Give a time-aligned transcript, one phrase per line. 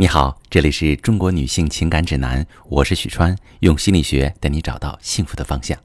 [0.00, 5.78] 你好，这里是中国女性情感指南，我是许川，用心理学带你找到幸福的方向。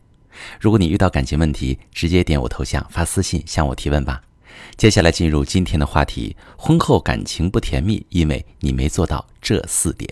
[0.57, 4.21] 如果你遇到感情问题，直接点我头像发私信向我提问吧。
[4.77, 10.09] 接下来进入今天的话题：婚后感情不甜蜜，因为你没做到这四点。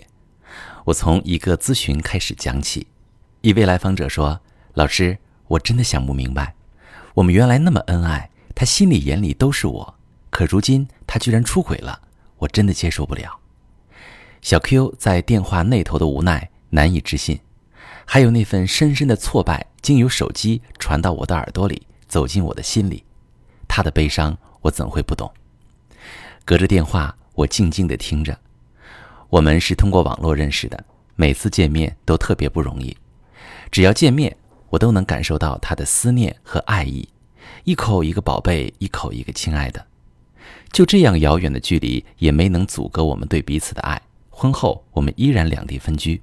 [0.84, 2.86] 我从一个咨询开始讲起。
[3.40, 4.38] 一位来访者说
[4.76, 5.16] ：“老师，
[5.48, 6.54] 我真的想不明白，
[7.14, 9.94] 我们原来那么恩爱，他心里眼里都是我，
[10.28, 12.02] 可如今他居然出轨了，
[12.36, 13.40] 我真的接受不了。”
[14.44, 17.40] 小 Q 在电话那头的无奈难以置信，
[18.04, 23.02] 还有那份深深的挫败，经由手机传到我的耳朵里，走进我的心里。
[23.66, 25.32] 他的悲伤，我怎会不懂？
[26.44, 28.38] 隔着电话，我静静地听着。
[29.30, 30.84] 我们是通过网络认识的，
[31.16, 32.94] 每次见面都特别不容易。
[33.70, 34.36] 只要见面，
[34.68, 37.08] 我都能感受到他的思念和爱意，
[37.64, 39.86] 一口一个宝贝，一口一个亲爱的。
[40.70, 43.98] 就这样遥远的距离，也没能阻隔我们对彼此的爱。
[44.34, 46.20] 婚后，我们依然两地分居，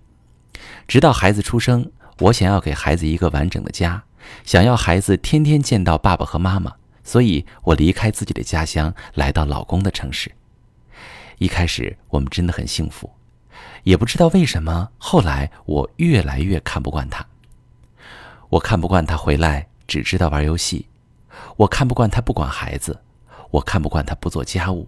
[0.88, 1.90] 直到孩子出生。
[2.20, 4.04] 我想要给孩子一个完整的家，
[4.43, 10.32] 想要孩子天天见到爸爸和妈妈，所以我离开自己的家乡，来到老公的城市。
[11.39, 13.09] 一开始，我们真的很幸福，
[13.84, 17.26] 也不知道为什么，后来我越来越看不惯他。
[18.49, 20.87] 我看不惯他回来只知道玩游戏，
[21.55, 23.01] 我看不惯他不管孩子，
[23.49, 24.87] 我看不惯他不做家务。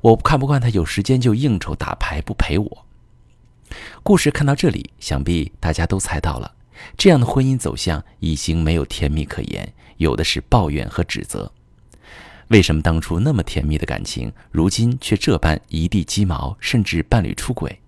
[0.00, 2.86] 我看不惯他有时间就应酬打牌不陪我。
[4.02, 6.54] 故事看到这里，想必大家都猜到了，
[6.96, 11.50] 这样的婚姻走向已经没有甜蜜可言，有的是抱怨和指责。
[12.48, 17.80] 为什么当初那么甜蜜的感情，如今却这般一地鸡毛，甚至伴侣出轨？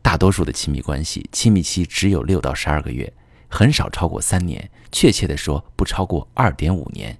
[0.00, 3.12] 大多数的亲密关系，亲密期只有六到十二个月，
[3.48, 7.18] 很少超过三年，确切的说，不超过二点五年。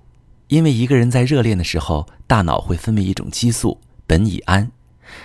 [0.53, 4.70] 因为一个人在热恋的时候，大脑会分泌一种激素苯乙胺，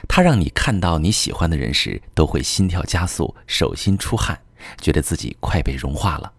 [0.08, 4.40] 它让你看到你喜欢的人时，都会心跳加速、手心出汗，
[4.80, 6.32] 觉得自己快被融化了。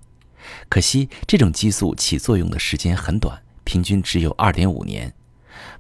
[0.71, 5.13] 可惜这种激素起作用的时间很短，平均只有二点五年。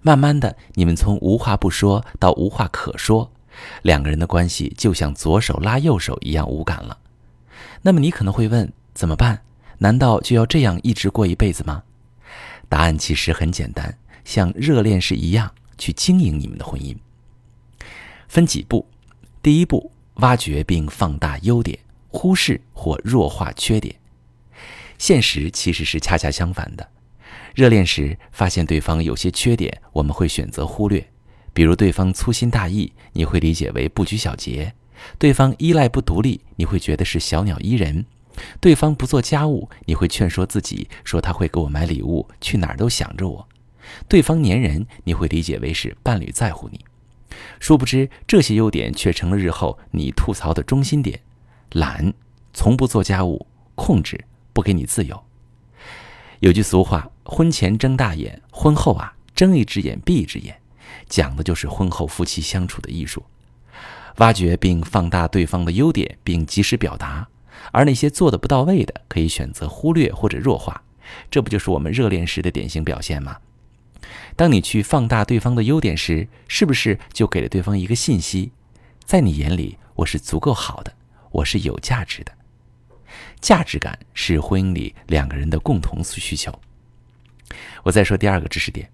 [0.02, 3.32] 慢慢的，你们从无话不说到无话可说，
[3.80, 6.98] 两个人的关系就像左手拉右手一样无感了。
[7.80, 9.40] 那么你可能会问，怎么办？
[9.78, 11.84] 难道就要这样一直过一辈子吗？
[12.68, 16.96] 答案其实很简单，像热恋时一样去经营你们的婚姻。
[18.28, 18.86] 分几步，
[19.42, 23.94] 第一步，挖掘并放大优点，忽视或弱化缺点。
[24.98, 26.86] 现实其实是恰恰相反的。
[27.54, 31.08] 热恋时发现对方有些缺点，我们会选择忽略，
[31.52, 34.72] 比如对方粗心大意，你会理解为不拘小节；
[35.18, 38.04] 对方依赖不独立，你会觉得是小鸟依人。
[38.60, 43.46] 对方不做家务，你会劝说自己说他会给我买礼物，去哪儿都想着我；
[44.08, 46.84] 对方粘人，你会理解为是伴侣在乎你。
[47.60, 51.20] 殊不知，这些优点却成了日后你吐槽的中心点。
[51.72, 52.12] 懒，
[52.52, 55.22] 从不做家务，控制，不给你自由。
[56.40, 60.60] 有句俗话：“婚前睁大眼，婚后啊睁一只眼闭一只眼”，
[61.08, 63.22] 讲的就是婚后夫妻相处的艺术。
[64.16, 67.28] 挖掘并放大对方的优点，并及时表达。
[67.72, 70.82] 而那些做的不到位的，可以选择忽略或者弱化，
[71.30, 73.38] 这不就是我们热恋时的典型表现吗？
[74.36, 78.52] 当你去放大对方的优点时，是不是就给了对方一个信息，
[79.04, 80.94] 在你眼里我是足够好的，
[81.30, 82.32] 我是有价值的。
[83.40, 86.52] 价值感是婚姻里两个人的共同需求。
[87.82, 88.90] 我再说第二个知识点，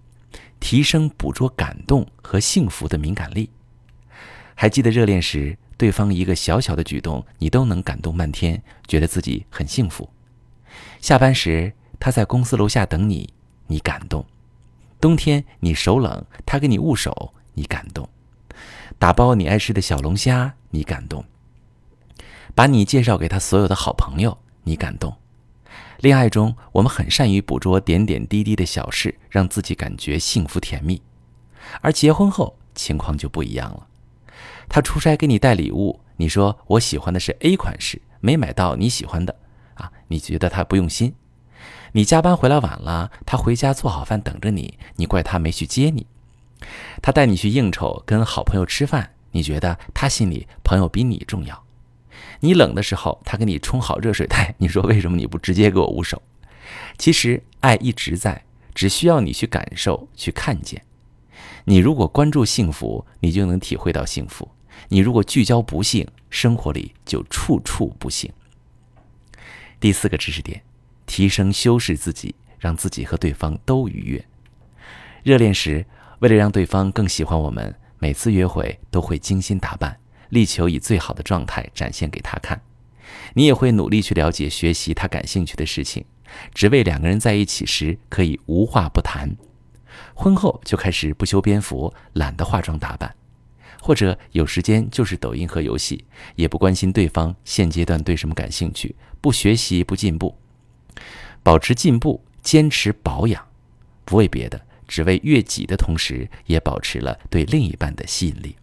[0.61, 3.51] 提升捕捉感动和幸福的敏感力。
[4.55, 5.59] 还记得热恋时？
[5.77, 10.09] 对方一个小小的举动，你都能感动半天，觉得自己很幸福。
[11.01, 13.33] 下班时，他在公司楼下等你，
[13.67, 14.25] 你感动；
[15.01, 18.07] 冬天你手冷，他给你捂手，你感动；
[18.99, 21.23] 打包你爱吃的小龙虾，你感动；
[22.55, 25.17] 把你介绍给他所有的好朋友，你感动。
[26.01, 31.01] 恋爱中，我们很善于捕捉点点滴滴的小事，让自己感觉幸福甜蜜；
[31.81, 33.87] 而结婚后，情况就不一样了。
[34.69, 39.37] 他出差给你带礼物，你说我喜欢的是 A 款式，没买到你喜欢的，
[39.75, 41.15] 啊，你觉得他不用心。
[41.93, 46.07] 你加班回来晚了，他回家做好饭等着你，你怪他没去接你。
[47.03, 51.65] 他带你去应酬，跟好朋友吃饭，你觉得他心里朋友比你重要。
[52.41, 56.21] 你冷的时候，他给你冲好热水袋，你说为什么你不直接给我捂手？
[56.99, 58.45] 其实爱一直在，
[58.75, 60.83] 只需要你去感受，去看见。
[61.67, 64.47] 你如果关注幸福，你就能体会到幸福；
[64.89, 68.31] 你如果聚焦不幸，生活里就处处不幸。
[69.81, 70.63] 第四个知识点，
[71.07, 74.25] 提升修饰自己，让自己和对方都愉悦。
[75.23, 75.87] 热恋时，
[76.19, 82.61] 为了让对方更喜欢我们，每次约会都会精心打扮，力求以最好的状态展现给他看。
[83.33, 86.05] 你也会努力去了解、学习他感兴趣的事情，
[86.53, 89.35] 只为两个人在一起时可以无话不谈。
[90.15, 93.15] 婚后就开始不修边幅，懒得化妆打扮，
[93.81, 96.05] 或者有时间就是抖音和游戏，
[96.37, 100.37] 也不关心对方现阶段对什么感兴趣，不学习不进步，
[101.43, 103.47] 保持进步，坚持保养，
[104.05, 108.57] 不为别的，只为悦己的同时，也保持了对另一半的吸引力。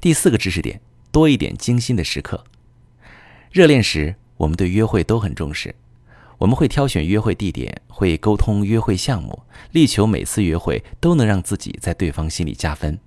[0.00, 2.44] 第四个知识点，多一点精心的时刻。
[3.50, 5.74] 热恋时，我们对约会都很重视，
[6.44, 12.98] 我们会挑选约会地点，会沟通约会项目，力求每次约会都能让自己在对方心里加分。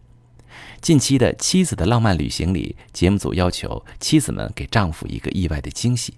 [0.81, 6.16] 近期的《妻子的浪漫旅行》里，节目组要求妻子们给丈夫一个意外的惊喜。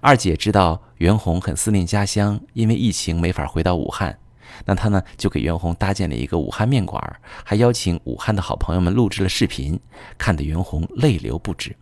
[0.00, 4.18] 二姐知道袁弘很思念家乡，因为疫情没法回到武汉，
[4.64, 9.78] 那她呢就给袁弘搭建了一个武汉面馆，还邀请武汉的好朋友们录制了视频，
[10.16, 11.76] 看得袁弘泪流不止。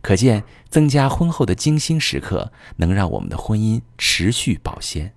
[0.00, 5.14] 可见，增加婚后的精心时刻，能让我们的婚姻持续保鲜。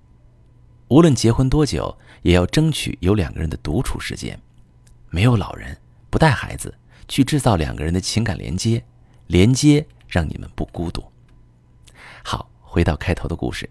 [0.90, 4.40] 无论结婚多久，也要争取有两个人的独处时间，
[5.10, 5.78] 没有老人，
[6.10, 6.76] 不带孩子，
[7.08, 8.84] 去制造两个人的情感连接，
[9.28, 11.04] 连接让你们不孤独。
[12.24, 13.70] 好，回到开头的故事，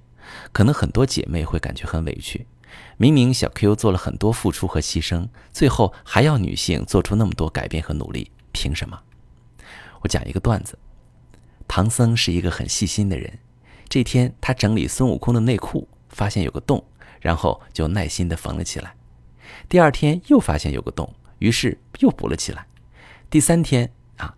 [0.52, 2.46] 可能很多姐妹会感觉很委屈，
[2.96, 8.99] 明明小 Q 做了很多付出和牺牲，最后还要女性做出那么多改变和努力，凭什么？
[10.02, 10.78] 我讲一个段子。
[11.66, 13.38] 唐僧是一个很细心的人。
[13.88, 16.84] 这天，他整理孙悟空的内裤，发现有个洞，
[17.20, 18.94] 然后就耐心地缝了起来。
[19.69, 22.66] 第二天又发现有个洞，于是又补了起来。
[23.28, 24.34] 第三天啊，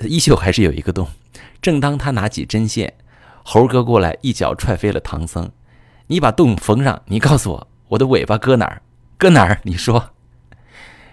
[0.00, 1.08] 依旧还是有一个洞。
[1.62, 2.94] 正当他拿起针线，
[3.44, 5.50] 猴哥过来一脚踹飞了唐僧。
[6.08, 8.82] 你把洞缝上，你告诉我，我的尾巴搁哪儿？
[9.16, 9.60] 搁哪儿？
[9.64, 10.10] 你说。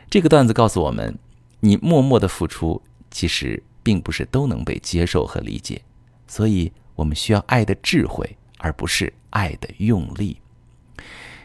[0.09, 1.17] 这个段子告诉我们，
[1.59, 2.81] 你默默的付出，
[3.11, 3.63] 其实。
[3.85, 5.79] 并不是都能被接受和理解，
[6.27, 10.41] 所以我们需要爱的智慧，而不是爱的用力。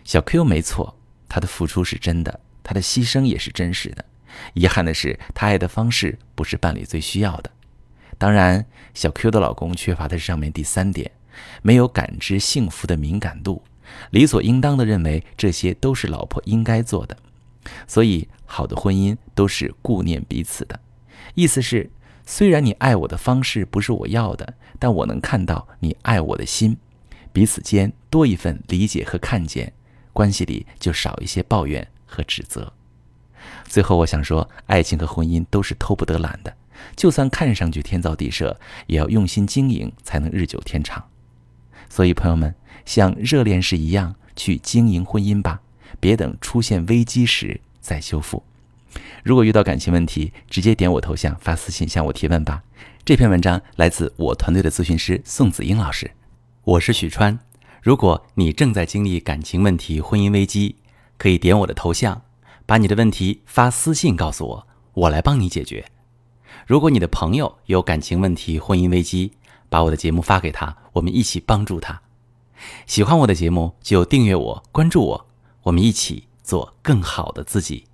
[0.04, 0.96] 小 Q 没错，
[1.28, 4.02] 他的付出是真的，他的牺牲也是真实的。
[4.54, 7.50] 遗憾的是，他爱的方式不是伴侣最需要的。
[8.16, 8.64] 当然，
[8.94, 11.10] 小 Q 的老公缺乏的是上面第三点，
[11.60, 13.62] 没有感知幸福的敏感度，
[14.12, 17.14] 理所应当的认为这些都是老婆应该做的。
[17.86, 20.80] 所以，好的婚姻都是顾念彼此的，
[21.34, 21.90] 意思是。
[22.30, 26.76] 虽然你爱我的方式不是我要的，但我能看到你爱我的心，
[27.32, 29.72] 彼此间多一份理解和看见，
[30.12, 32.72] 关系里就少一些抱怨和指责。
[33.64, 36.56] 最后，我想说，爱情和婚姻都是偷不得懒的，
[36.94, 38.56] 就算看上去天造地设，
[38.86, 41.04] 也要用心经营，才能日久天长。
[41.88, 42.54] 所以，朋友们，
[42.86, 45.60] 像热恋时一样去经营婚姻吧，
[45.98, 48.44] 别等出现危机时再修复。
[49.22, 52.62] 如果遇到感情问题，直接点我头像发私信向我提问吧。
[53.04, 56.10] 这篇文章来自我团队的咨询师宋子英老师，
[56.64, 57.38] 我是许川。
[57.82, 60.76] 如果你正在经历感情问题、婚姻危机，
[61.16, 62.22] 可以点我的头像，
[62.66, 65.86] 把你的问题发私信告诉我，我来帮你解决。
[66.66, 69.32] 如果你的朋友有感情问题、婚姻危机，
[69.68, 72.02] 把我的节目发给他，我们一起帮助他。
[72.86, 75.26] 喜欢我的节目就订阅我、关注我，
[75.62, 77.86] 我们一起做更好的自己。